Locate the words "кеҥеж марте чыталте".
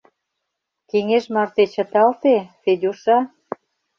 0.89-2.35